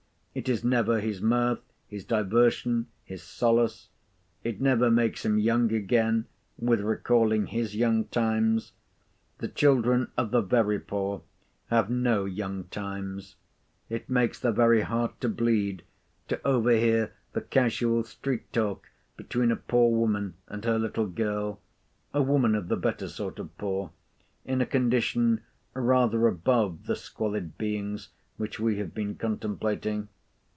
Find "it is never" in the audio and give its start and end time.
0.33-1.01